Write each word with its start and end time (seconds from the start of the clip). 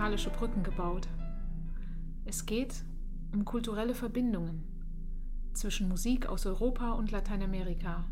musikalische 0.00 0.30
Brücken 0.30 0.62
gebaut. 0.62 1.08
Es 2.24 2.46
geht 2.46 2.84
um 3.34 3.44
kulturelle 3.44 3.94
Verbindungen 3.94 4.64
zwischen 5.52 5.90
Musik 5.90 6.24
aus 6.24 6.46
Europa 6.46 6.92
und 6.92 7.10
Lateinamerika, 7.10 8.06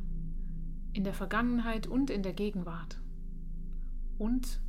in 0.93 1.03
der 1.03 1.15
Vergangenheit 1.15 1.87
und 1.87 2.11
in 2.11 2.23
der 2.23 2.35
Gegenwart. 2.35 3.01
Und 4.19 4.61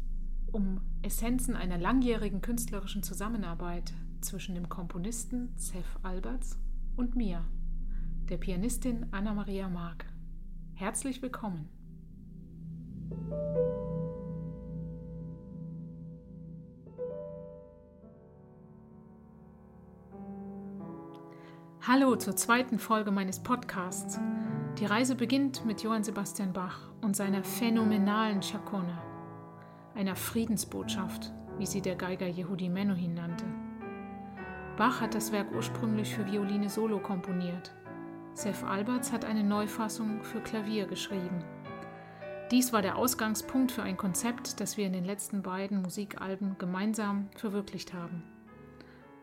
um 0.53 0.79
Essenzen 1.01 1.57
einer 1.57 1.77
langjährigen 1.77 2.39
künstlerischen 2.39 3.03
Zusammenarbeit 3.03 3.91
zwischen 4.21 4.55
dem 4.55 4.69
Komponisten 4.69 5.49
Seth 5.57 5.83
Alberts 6.03 6.57
und 6.95 7.17
mir, 7.17 7.43
der 8.29 8.37
Pianistin 8.37 9.07
Anna-Maria 9.11 9.67
Mark. 9.67 10.05
Herzlich 10.73 11.21
willkommen. 11.21 11.67
Hallo 21.91 22.15
zur 22.15 22.35
zweiten 22.35 22.77
Folge 22.77 23.09
meines 23.09 23.39
Podcasts. 23.39 24.19
Die 24.77 24.85
Reise 24.85 25.15
beginnt 25.15 25.65
mit 25.65 25.81
Johann 25.81 26.03
Sebastian 26.03 26.53
Bach 26.53 26.81
und 27.01 27.15
seiner 27.15 27.43
phänomenalen 27.43 28.43
Chacona, 28.43 29.01
einer 29.95 30.15
Friedensbotschaft, 30.15 31.33
wie 31.57 31.65
sie 31.65 31.81
der 31.81 31.95
Geiger 31.95 32.27
Yehudi 32.27 32.69
Menuhin 32.69 33.15
nannte. 33.15 33.45
Bach 34.77 35.01
hat 35.01 35.15
das 35.15 35.31
Werk 35.31 35.47
ursprünglich 35.51 36.13
für 36.13 36.27
Violine 36.27 36.69
solo 36.69 36.99
komponiert. 36.99 37.73
Seth 38.35 38.63
Alberts 38.63 39.11
hat 39.11 39.25
eine 39.25 39.43
Neufassung 39.43 40.21
für 40.21 40.41
Klavier 40.41 40.85
geschrieben. 40.85 41.43
Dies 42.51 42.71
war 42.71 42.83
der 42.83 42.97
Ausgangspunkt 42.97 43.71
für 43.71 43.81
ein 43.81 43.97
Konzept, 43.97 44.59
das 44.59 44.77
wir 44.77 44.85
in 44.85 44.93
den 44.93 45.05
letzten 45.05 45.41
beiden 45.41 45.81
Musikalben 45.81 46.55
gemeinsam 46.59 47.29
verwirklicht 47.35 47.95
haben. 47.95 48.21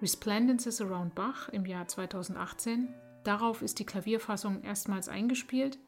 Resplendences 0.02 0.82
Around 0.82 1.14
Bach 1.14 1.48
im 1.48 1.64
Jahr 1.64 1.88
2018. 1.88 2.94
Darauf 3.24 3.62
ist 3.62 3.78
die 3.78 3.86
Klavierfassung 3.86 4.62
erstmals 4.62 5.08
eingespielt 5.08 5.78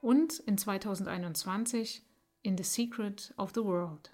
und 0.00 0.38
in 0.38 0.56
2021 0.56 2.02
in 2.42 2.56
The 2.56 2.62
Secret 2.62 3.34
of 3.36 3.50
the 3.54 3.64
World. 3.64 4.12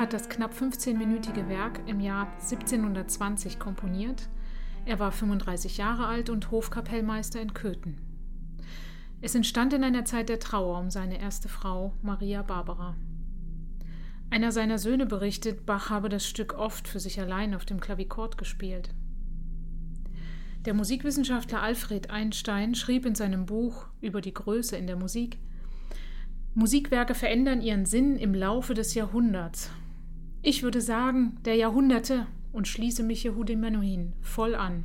Hat 0.00 0.14
das 0.14 0.30
knapp 0.30 0.54
15-minütige 0.54 1.50
Werk 1.50 1.82
im 1.86 2.00
Jahr 2.00 2.32
1720 2.40 3.58
komponiert. 3.58 4.30
Er 4.86 4.98
war 4.98 5.12
35 5.12 5.76
Jahre 5.76 6.06
alt 6.06 6.30
und 6.30 6.50
Hofkapellmeister 6.50 7.38
in 7.38 7.52
Köthen. 7.52 7.98
Es 9.20 9.34
entstand 9.34 9.74
in 9.74 9.84
einer 9.84 10.06
Zeit 10.06 10.30
der 10.30 10.40
Trauer 10.40 10.78
um 10.78 10.90
seine 10.90 11.20
erste 11.20 11.50
Frau, 11.50 11.92
Maria 12.00 12.40
Barbara. 12.40 12.96
Einer 14.30 14.52
seiner 14.52 14.78
Söhne 14.78 15.04
berichtet, 15.04 15.66
Bach 15.66 15.90
habe 15.90 16.08
das 16.08 16.26
Stück 16.26 16.54
oft 16.54 16.88
für 16.88 16.98
sich 16.98 17.20
allein 17.20 17.54
auf 17.54 17.66
dem 17.66 17.78
Klavichord 17.78 18.38
gespielt. 18.38 18.94
Der 20.64 20.72
Musikwissenschaftler 20.72 21.60
Alfred 21.60 22.08
Einstein 22.08 22.74
schrieb 22.74 23.04
in 23.04 23.14
seinem 23.14 23.44
Buch 23.44 23.84
über 24.00 24.22
die 24.22 24.32
Größe 24.32 24.78
in 24.78 24.86
der 24.86 24.96
Musik, 24.96 25.36
Musikwerke 26.54 27.14
verändern 27.14 27.60
ihren 27.60 27.84
Sinn 27.84 28.16
im 28.16 28.34
Laufe 28.34 28.72
des 28.72 28.94
Jahrhunderts. 28.94 29.70
Ich 30.42 30.62
würde 30.62 30.80
sagen, 30.80 31.36
der 31.44 31.56
Jahrhunderte 31.56 32.26
und 32.52 32.66
schließe 32.66 33.02
mich 33.02 33.24
Yehudi 33.24 33.56
Menuhin 33.56 34.14
voll 34.22 34.54
an. 34.54 34.84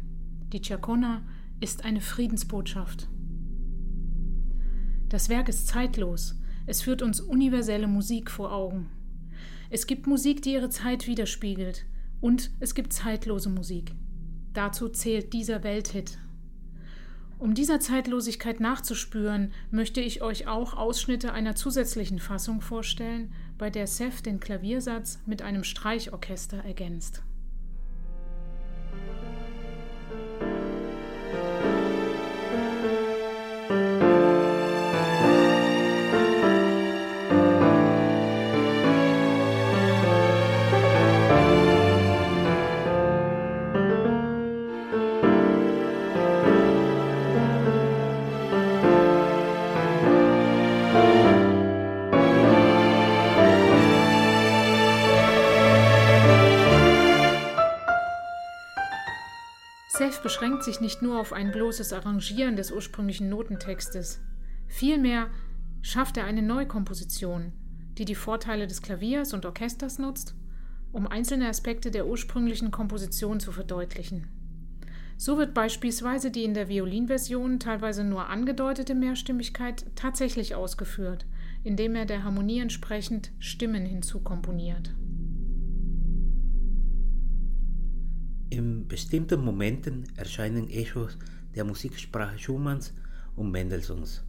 Die 0.52 0.62
Chacona 0.62 1.22
ist 1.62 1.86
eine 1.86 2.02
Friedensbotschaft. 2.02 3.08
Das 5.08 5.30
Werk 5.30 5.48
ist 5.48 5.68
zeitlos. 5.68 6.38
Es 6.66 6.82
führt 6.82 7.02
uns 7.02 7.22
universelle 7.22 7.88
Musik 7.88 8.30
vor 8.30 8.52
Augen. 8.52 8.90
Es 9.70 9.88
gibt 9.88 10.08
Musik, 10.08 10.42
die 10.42 10.54
ihre 10.54 10.70
Zeit 10.70 11.08
widerspiegelt. 11.08 11.86
Und 12.20 12.52
es 12.60 12.76
gibt 12.76 12.92
zeitlose 12.92 13.50
Musik. 13.50 13.94
Dazu 14.52 14.90
zählt 14.90 15.32
dieser 15.32 15.64
Welthit 15.64 16.18
um 17.38 17.54
dieser 17.54 17.82
Zeitlosigkeit 17.82 18.62
nachzuspüren, 18.62 19.52
möchte 19.70 20.00
ich 20.00 20.22
euch 20.22 20.48
auch 20.48 20.74
Ausschnitte 20.74 21.34
einer 21.34 21.56
zusätzlichen 21.56 22.20
Fassung 22.20 22.62
vorstellen, 22.62 23.34
bei 23.58 23.70
der 23.70 23.88
Seth 23.88 24.26
den 24.26 24.40
Klaviersatz 24.40 25.20
mit 25.26 25.42
einem 25.42 25.64
Streichorchester 25.64 26.58
ergänzt. 26.58 27.24
Beschränkt 60.26 60.64
sich 60.64 60.82
nicht 60.82 61.04
nur 61.04 61.20
auf 61.20 61.34
ein 61.34 61.52
bloßes 61.52 61.94
Arrangieren 61.94 62.56
des 62.56 62.72
ursprünglichen 62.72 63.30
Notentextes. 63.30 64.20
Vielmehr 64.66 65.28
schafft 65.84 66.18
er 66.18 66.26
eine 66.26 66.42
Neukomposition, 66.42 67.54
die 68.00 68.06
die 68.06 68.16
Vorteile 68.16 68.66
des 68.66 68.82
Klaviers 68.82 69.36
und 69.36 69.46
Orchesters 69.46 70.00
nutzt, 70.00 70.34
um 70.92 71.06
einzelne 71.06 71.48
Aspekte 71.48 71.92
der 71.92 72.08
ursprünglichen 72.08 72.72
Komposition 72.72 73.40
zu 73.40 73.52
verdeutlichen. 73.52 74.28
So 75.16 75.38
wird 75.38 75.54
beispielsweise 75.54 76.32
die 76.32 76.44
in 76.44 76.56
der 76.56 76.70
Violinversion 76.70 77.60
teilweise 77.60 78.04
nur 78.04 78.28
angedeutete 78.28 78.96
Mehrstimmigkeit 78.96 79.86
tatsächlich 79.94 80.56
ausgeführt, 80.56 81.28
indem 81.64 81.94
er 81.94 82.08
der 82.08 82.24
Harmonie 82.24 82.62
entsprechend 82.62 83.32
Stimmen 83.38 83.86
hinzukomponiert. 83.86 84.90
In 88.50 88.88
bestimmten 88.88 89.44
Momenten 89.44 90.06
erscheinen 90.18 90.70
Echos 90.70 91.18
der 91.56 91.64
Musiksprache 91.64 92.38
Schumanns 92.38 92.94
und 93.36 93.52
Mendelssohns 93.52 94.24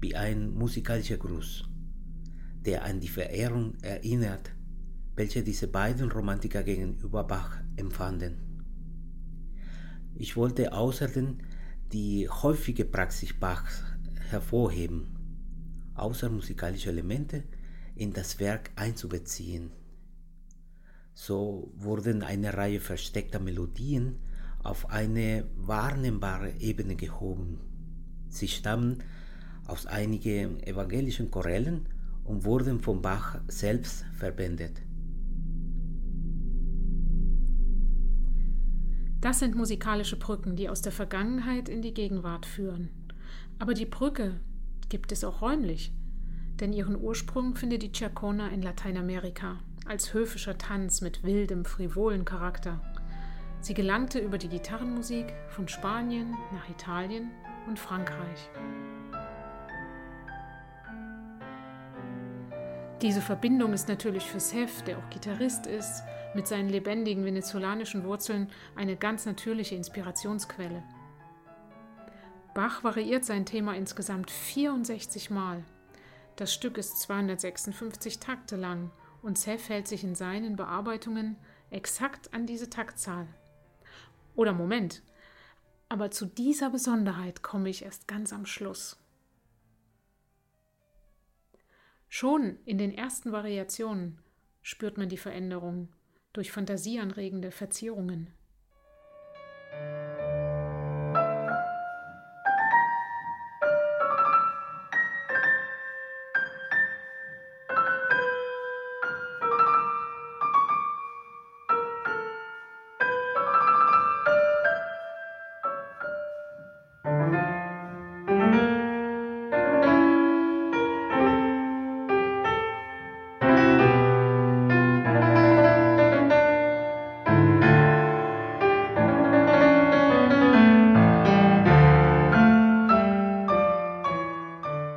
wie 0.00 0.14
ein 0.14 0.52
musikalischer 0.52 1.16
Gruß, 1.16 1.64
der 2.66 2.84
an 2.84 3.00
die 3.00 3.08
Verehrung 3.08 3.74
erinnert, 3.80 4.50
welche 5.16 5.42
diese 5.42 5.66
beiden 5.66 6.10
Romantiker 6.10 6.62
gegenüber 6.62 7.24
Bach 7.24 7.56
empfanden. 7.76 8.36
Ich 10.14 10.36
wollte 10.36 10.72
außerdem 10.72 11.38
die 11.92 12.28
häufige 12.28 12.84
Praxis 12.84 13.32
Bachs 13.32 13.82
hervorheben, 14.28 15.06
außer 15.94 16.28
musikalische 16.28 16.90
Elemente 16.90 17.44
in 17.96 18.12
das 18.12 18.38
Werk 18.38 18.72
einzubeziehen. 18.76 19.70
So 21.14 21.72
wurden 21.76 22.22
eine 22.22 22.54
Reihe 22.54 22.80
versteckter 22.80 23.38
Melodien 23.38 24.16
auf 24.64 24.90
eine 24.90 25.46
wahrnehmbare 25.56 26.52
Ebene 26.58 26.96
gehoben. 26.96 27.60
Sie 28.28 28.48
stammen 28.48 28.98
aus 29.66 29.86
einigen 29.86 30.60
evangelischen 30.64 31.30
Chorellen 31.30 31.88
und 32.24 32.44
wurden 32.44 32.80
von 32.80 33.00
Bach 33.00 33.38
selbst 33.46 34.04
verwendet. 34.16 34.82
Das 39.20 39.38
sind 39.38 39.54
musikalische 39.54 40.18
Brücken, 40.18 40.56
die 40.56 40.68
aus 40.68 40.82
der 40.82 40.92
Vergangenheit 40.92 41.68
in 41.68 41.80
die 41.80 41.94
Gegenwart 41.94 42.44
führen. 42.44 42.90
Aber 43.58 43.72
die 43.72 43.86
Brücke 43.86 44.40
gibt 44.88 45.12
es 45.12 45.24
auch 45.24 45.40
räumlich, 45.40 45.92
denn 46.60 46.72
ihren 46.72 47.00
Ursprung 47.00 47.54
findet 47.54 47.82
die 47.82 47.92
Chacona 47.92 48.48
in 48.48 48.62
Lateinamerika 48.62 49.60
als 49.84 50.14
höfischer 50.14 50.58
Tanz 50.58 51.00
mit 51.00 51.22
wildem, 51.24 51.64
frivolen 51.64 52.24
Charakter. 52.24 52.80
Sie 53.60 53.74
gelangte 53.74 54.18
über 54.18 54.38
die 54.38 54.48
Gitarrenmusik 54.48 55.32
von 55.48 55.68
Spanien 55.68 56.36
nach 56.52 56.68
Italien 56.68 57.30
und 57.66 57.78
Frankreich. 57.78 58.50
Diese 63.02 63.20
Verbindung 63.20 63.72
ist 63.72 63.88
natürlich 63.88 64.24
für 64.24 64.40
Seth, 64.40 64.86
der 64.86 64.98
auch 64.98 65.10
Gitarrist 65.10 65.66
ist, 65.66 66.02
mit 66.34 66.46
seinen 66.46 66.68
lebendigen 66.68 67.24
venezolanischen 67.24 68.04
Wurzeln 68.04 68.50
eine 68.76 68.96
ganz 68.96 69.26
natürliche 69.26 69.74
Inspirationsquelle. 69.74 70.82
Bach 72.54 72.84
variiert 72.84 73.24
sein 73.24 73.46
Thema 73.46 73.74
insgesamt 73.74 74.30
64 74.30 75.30
Mal. 75.30 75.64
Das 76.36 76.54
Stück 76.54 76.78
ist 76.78 77.00
256 77.00 78.20
Takte 78.20 78.56
lang 78.56 78.90
und 79.24 79.38
Seth 79.38 79.68
hält 79.70 79.88
sich 79.88 80.04
in 80.04 80.14
seinen 80.14 80.54
Bearbeitungen 80.54 81.36
exakt 81.70 82.32
an 82.34 82.46
diese 82.46 82.68
Taktzahl. 82.68 83.26
Oder 84.36 84.52
Moment, 84.52 85.02
aber 85.88 86.10
zu 86.10 86.26
dieser 86.26 86.70
Besonderheit 86.70 87.42
komme 87.42 87.70
ich 87.70 87.84
erst 87.84 88.06
ganz 88.06 88.32
am 88.32 88.44
Schluss. 88.44 89.00
Schon 92.08 92.58
in 92.64 92.78
den 92.78 92.92
ersten 92.92 93.32
Variationen 93.32 94.20
spürt 94.62 94.98
man 94.98 95.08
die 95.08 95.16
Veränderung 95.16 95.88
durch 96.32 96.52
fantasieanregende 96.52 97.50
Verzierungen. 97.50 98.32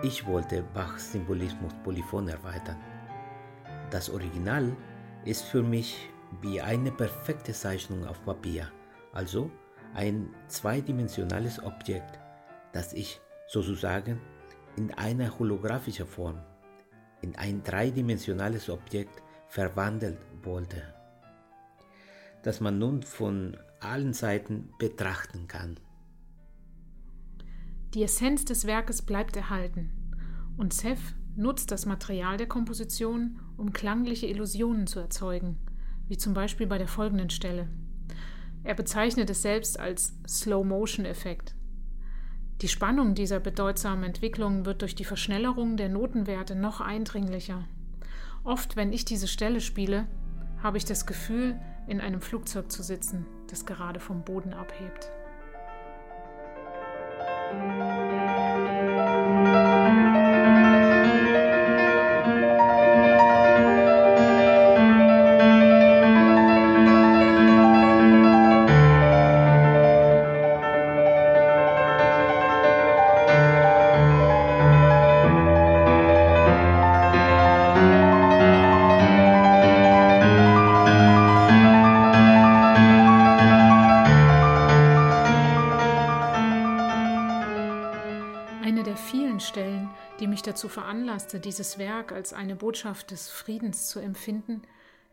Ich 0.03 0.27
wollte 0.27 0.61
Bachs 0.61 1.11
Symbolismus 1.11 1.73
polyphon 1.83 2.27
erweitern. 2.27 2.77
Das 3.89 4.11
Original 4.11 4.75
ist 5.25 5.45
für 5.45 5.63
mich 5.63 6.11
wie 6.41 6.61
eine 6.61 6.91
perfekte 6.91 7.51
Zeichnung 7.51 8.05
auf 8.05 8.23
Papier, 8.23 8.71
also 9.11 9.49
ein 9.95 10.29
zweidimensionales 10.47 11.63
Objekt, 11.63 12.19
das 12.73 12.93
ich 12.93 13.19
sozusagen 13.47 14.21
in 14.75 14.93
einer 14.93 15.39
holographischen 15.39 16.05
Form, 16.05 16.39
in 17.23 17.35
ein 17.35 17.63
dreidimensionales 17.63 18.69
Objekt 18.69 19.23
verwandeln 19.47 20.17
wollte, 20.43 20.93
das 22.43 22.61
man 22.61 22.77
nun 22.77 23.01
von 23.01 23.57
allen 23.79 24.13
Seiten 24.13 24.69
betrachten 24.77 25.47
kann. 25.47 25.79
Die 27.93 28.03
Essenz 28.03 28.43
des 28.43 28.65
Werkes 28.65 29.01
bleibt 29.01 29.37
erhalten 29.37 29.91
und 30.57 30.73
Seth 30.73 31.15
nutzt 31.35 31.71
das 31.71 31.85
Material 31.85 32.37
der 32.37 32.47
Komposition, 32.47 33.39
um 33.55 33.71
klangliche 33.71 34.27
Illusionen 34.27 34.87
zu 34.87 34.99
erzeugen, 34.99 35.57
wie 36.07 36.17
zum 36.17 36.33
Beispiel 36.33 36.67
bei 36.67 36.77
der 36.77 36.87
folgenden 36.87 37.29
Stelle. 37.29 37.69
Er 38.63 38.73
bezeichnet 38.73 39.29
es 39.29 39.41
selbst 39.41 39.79
als 39.79 40.17
Slow-Motion-Effekt. 40.27 41.55
Die 42.61 42.67
Spannung 42.67 43.13
dieser 43.13 43.39
bedeutsamen 43.39 44.03
Entwicklung 44.03 44.65
wird 44.65 44.81
durch 44.81 44.95
die 44.95 45.05
Verschnellerung 45.05 45.77
der 45.77 45.89
Notenwerte 45.89 46.55
noch 46.55 46.81
eindringlicher. 46.81 47.65
Oft, 48.43 48.75
wenn 48.75 48.91
ich 48.91 49.05
diese 49.05 49.27
Stelle 49.27 49.61
spiele, 49.61 50.07
habe 50.61 50.77
ich 50.77 50.85
das 50.85 51.05
Gefühl, 51.05 51.57
in 51.87 52.01
einem 52.01 52.19
Flugzeug 52.19 52.71
zu 52.71 52.83
sitzen, 52.83 53.25
das 53.49 53.65
gerade 53.65 53.99
vom 53.99 54.23
Boden 54.23 54.53
abhebt. 54.53 55.11
Thank 57.49 57.79
you. 57.79 57.96
Dazu 90.47 90.69
veranlasste, 90.69 91.39
dieses 91.39 91.77
Werk 91.77 92.11
als 92.11 92.33
eine 92.33 92.55
Botschaft 92.55 93.11
des 93.11 93.29
Friedens 93.29 93.87
zu 93.87 93.99
empfinden, 93.99 94.61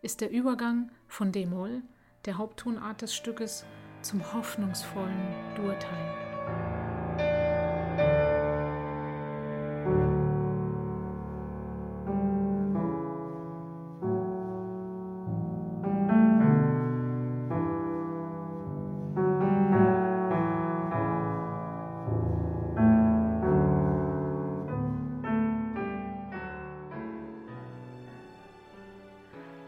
ist 0.01 0.21
der 0.21 0.31
Übergang 0.31 0.91
von 1.09 1.33
D-Moll, 1.33 1.83
der 2.25 2.39
Haupttonart 2.39 3.03
des 3.03 3.15
Stückes, 3.15 3.65
zum 4.03 4.33
hoffnungsvollen 4.33 5.35
Durteil. 5.57 6.24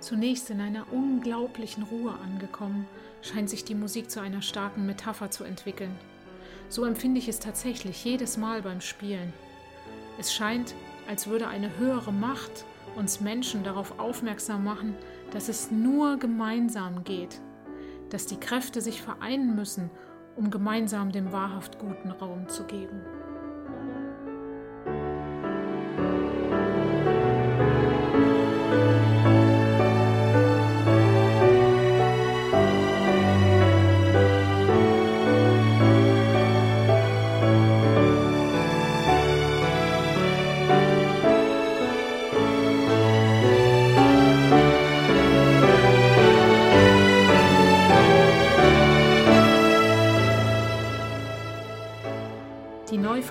Zunächst 0.06 0.50
in 0.50 0.60
einer 0.60 0.86
unglaublichen 0.92 1.82
Ruhe 1.82 2.14
angekommen, 2.22 2.86
scheint 3.22 3.50
sich 3.50 3.64
die 3.64 3.74
Musik 3.74 4.08
zu 4.08 4.20
einer 4.20 4.40
starken 4.40 4.86
Metapher 4.86 5.32
zu 5.32 5.42
entwickeln. 5.42 5.90
So 6.68 6.84
empfinde 6.84 7.18
ich 7.18 7.26
es 7.26 7.40
tatsächlich 7.40 8.04
jedes 8.04 8.36
Mal 8.36 8.62
beim 8.62 8.80
Spielen. 8.80 9.32
Es 10.16 10.32
scheint, 10.32 10.76
als 11.08 11.26
würde 11.26 11.48
eine 11.48 11.76
höhere 11.78 12.12
Macht 12.12 12.64
uns 12.94 13.20
Menschen 13.20 13.64
darauf 13.64 13.98
aufmerksam 13.98 14.62
machen, 14.62 14.94
dass 15.32 15.48
es 15.48 15.72
nur 15.72 16.18
gemeinsam 16.18 17.02
geht, 17.02 17.40
dass 18.10 18.26
die 18.26 18.38
Kräfte 18.38 18.80
sich 18.80 19.02
vereinen 19.02 19.56
müssen, 19.56 19.90
um 20.36 20.52
gemeinsam 20.52 21.10
dem 21.10 21.32
wahrhaft 21.32 21.80
guten 21.80 22.12
Raum 22.12 22.48
zu 22.48 22.62
geben. 22.62 23.00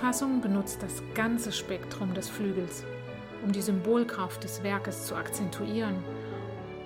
Fassung 0.06 0.40
benutzt 0.40 0.84
das 0.84 1.02
ganze 1.14 1.50
Spektrum 1.50 2.14
des 2.14 2.28
Flügels, 2.28 2.84
um 3.42 3.50
die 3.50 3.60
Symbolkraft 3.60 4.44
des 4.44 4.62
Werkes 4.62 5.04
zu 5.04 5.16
akzentuieren, 5.16 5.96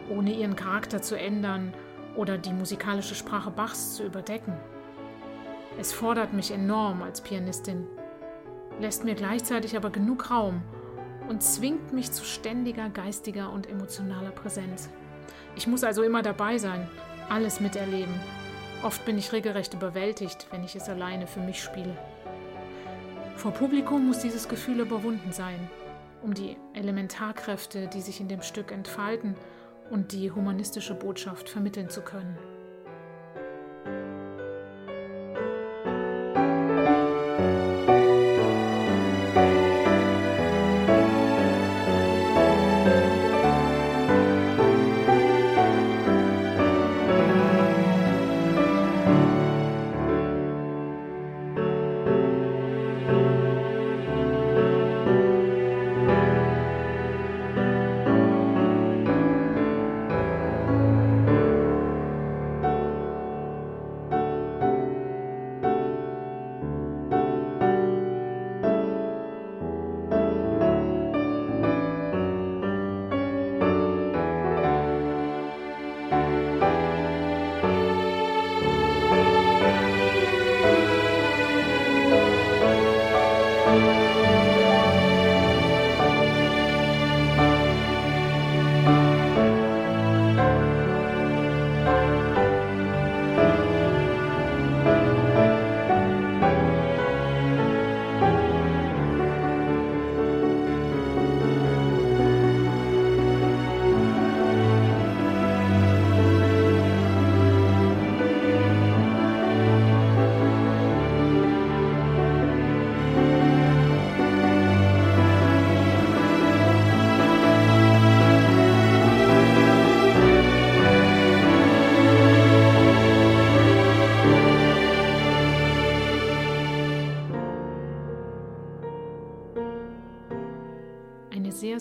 ohne 0.08 0.32
ihren 0.32 0.56
Charakter 0.56 1.02
zu 1.02 1.18
ändern 1.18 1.74
oder 2.16 2.38
die 2.38 2.54
musikalische 2.54 3.14
Sprache 3.14 3.50
Bachs 3.50 3.96
zu 3.96 4.04
überdecken. 4.04 4.54
Es 5.78 5.92
fordert 5.92 6.32
mich 6.32 6.50
enorm 6.50 7.02
als 7.02 7.20
Pianistin, 7.20 7.86
lässt 8.80 9.04
mir 9.04 9.14
gleichzeitig 9.14 9.76
aber 9.76 9.90
genug 9.90 10.30
Raum 10.30 10.62
und 11.28 11.42
zwingt 11.42 11.92
mich 11.92 12.12
zu 12.12 12.24
ständiger 12.24 12.88
geistiger 12.88 13.52
und 13.52 13.68
emotionaler 13.68 14.30
Präsenz. 14.30 14.88
Ich 15.56 15.66
muss 15.66 15.84
also 15.84 16.02
immer 16.02 16.22
dabei 16.22 16.56
sein, 16.56 16.88
alles 17.28 17.60
miterleben. 17.60 18.14
Oft 18.82 19.04
bin 19.04 19.18
ich 19.18 19.30
regelrecht 19.34 19.74
überwältigt, 19.74 20.46
wenn 20.50 20.64
ich 20.64 20.74
es 20.74 20.88
alleine 20.88 21.26
für 21.26 21.40
mich 21.40 21.62
spiele. 21.62 21.98
Vor 23.40 23.52
Publikum 23.52 24.06
muss 24.06 24.18
dieses 24.18 24.50
Gefühl 24.50 24.80
überwunden 24.80 25.32
sein, 25.32 25.70
um 26.20 26.34
die 26.34 26.58
Elementarkräfte, 26.74 27.86
die 27.86 28.02
sich 28.02 28.20
in 28.20 28.28
dem 28.28 28.42
Stück 28.42 28.70
entfalten 28.70 29.34
und 29.88 30.12
die 30.12 30.30
humanistische 30.30 30.92
Botschaft 30.92 31.48
vermitteln 31.48 31.88
zu 31.88 32.02
können. 32.02 32.36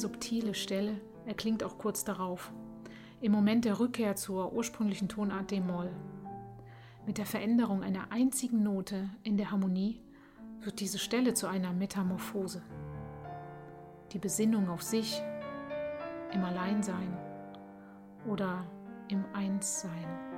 Subtile 0.09 0.55
Stelle 0.55 0.99
erklingt 1.27 1.63
auch 1.63 1.77
kurz 1.77 2.03
darauf, 2.03 2.51
im 3.21 3.31
Moment 3.31 3.63
der 3.65 3.79
Rückkehr 3.79 4.15
zur 4.15 4.53
ursprünglichen 4.53 5.07
Tonart 5.07 5.51
D-Moll. 5.51 5.91
Mit 7.05 7.19
der 7.19 7.27
Veränderung 7.27 7.83
einer 7.83 8.11
einzigen 8.11 8.63
Note 8.63 9.07
in 9.21 9.37
der 9.37 9.51
Harmonie 9.51 10.01
wird 10.61 10.79
diese 10.79 10.97
Stelle 10.97 11.35
zu 11.35 11.45
einer 11.45 11.73
Metamorphose. 11.73 12.63
Die 14.11 14.17
Besinnung 14.17 14.67
auf 14.69 14.81
sich, 14.81 15.21
im 16.33 16.43
Alleinsein 16.43 17.15
oder 18.27 18.65
im 19.09 19.23
Einssein. 19.33 20.28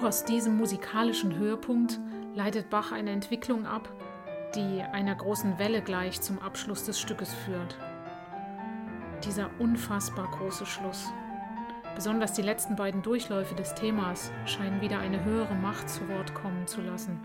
Auch 0.00 0.04
aus 0.06 0.24
diesem 0.24 0.56
musikalischen 0.56 1.36
Höhepunkt 1.36 2.00
leitet 2.34 2.70
Bach 2.70 2.90
eine 2.90 3.10
Entwicklung 3.10 3.66
ab, 3.66 3.92
die 4.54 4.80
einer 4.80 5.14
großen 5.14 5.58
Welle 5.58 5.82
gleich 5.82 6.22
zum 6.22 6.38
Abschluss 6.38 6.86
des 6.86 6.98
Stückes 6.98 7.34
führt. 7.34 7.76
Dieser 9.26 9.50
unfassbar 9.58 10.30
große 10.30 10.64
Schluss. 10.64 11.12
Besonders 11.94 12.32
die 12.32 12.40
letzten 12.40 12.76
beiden 12.76 13.02
Durchläufe 13.02 13.54
des 13.54 13.74
Themas 13.74 14.32
scheinen 14.46 14.80
wieder 14.80 15.00
eine 15.00 15.22
höhere 15.22 15.54
Macht 15.54 15.90
zu 15.90 16.08
Wort 16.08 16.32
kommen 16.32 16.66
zu 16.66 16.80
lassen. 16.80 17.20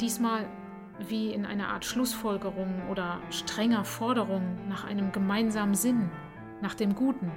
Diesmal 0.00 0.46
wie 0.98 1.32
in 1.32 1.46
einer 1.46 1.68
Art 1.68 1.84
Schlussfolgerung 1.84 2.88
oder 2.90 3.20
strenger 3.30 3.84
Forderung 3.84 4.58
nach 4.68 4.84
einem 4.84 5.12
gemeinsamen 5.12 5.76
Sinn, 5.76 6.10
nach 6.62 6.74
dem 6.74 6.96
Guten. 6.96 7.30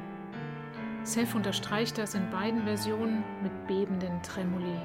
Seth 1.06 1.36
unterstreicht 1.36 1.98
das 1.98 2.16
in 2.16 2.30
beiden 2.32 2.64
Versionen 2.64 3.24
mit 3.44 3.68
bebenden 3.68 4.22
Tremoli. 4.24 4.78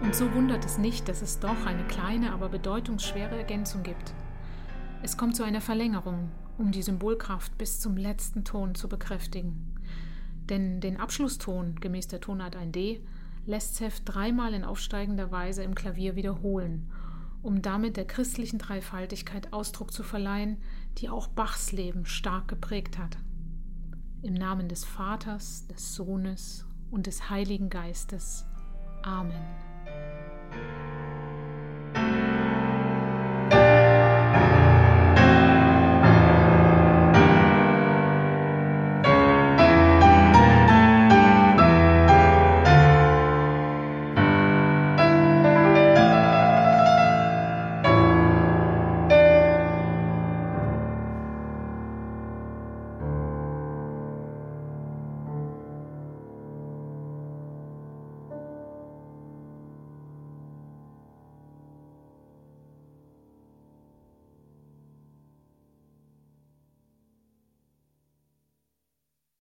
Und 0.00 0.16
so 0.16 0.32
wundert 0.34 0.64
es 0.64 0.78
nicht, 0.78 1.08
dass 1.08 1.20
es 1.20 1.38
doch 1.38 1.66
eine 1.66 1.84
kleine, 1.84 2.32
aber 2.32 2.48
bedeutungsschwere 2.48 3.36
Ergänzung 3.36 3.82
gibt. 3.82 4.12
Es 5.12 5.18
kommt 5.18 5.36
zu 5.36 5.42
einer 5.42 5.60
Verlängerung, 5.60 6.30
um 6.56 6.72
die 6.72 6.80
Symbolkraft 6.80 7.58
bis 7.58 7.78
zum 7.80 7.98
letzten 7.98 8.44
Ton 8.44 8.74
zu 8.74 8.88
bekräftigen. 8.88 9.76
Denn 10.48 10.80
den 10.80 10.96
Abschlusston 10.96 11.78
gemäß 11.78 12.08
der 12.08 12.22
Tonart 12.22 12.56
1D 12.56 13.00
lässt 13.44 13.74
Zeff 13.74 14.00
dreimal 14.00 14.54
in 14.54 14.64
aufsteigender 14.64 15.30
Weise 15.30 15.64
im 15.64 15.74
Klavier 15.74 16.16
wiederholen, 16.16 16.90
um 17.42 17.60
damit 17.60 17.98
der 17.98 18.06
christlichen 18.06 18.56
Dreifaltigkeit 18.56 19.52
Ausdruck 19.52 19.92
zu 19.92 20.02
verleihen, 20.02 20.56
die 20.96 21.10
auch 21.10 21.26
Bachs 21.26 21.72
Leben 21.72 22.06
stark 22.06 22.48
geprägt 22.48 22.96
hat. 22.96 23.18
Im 24.22 24.32
Namen 24.32 24.70
des 24.70 24.86
Vaters, 24.86 25.66
des 25.66 25.94
Sohnes 25.94 26.64
und 26.90 27.06
des 27.06 27.28
Heiligen 27.28 27.68
Geistes. 27.68 28.46
Amen. 29.02 29.44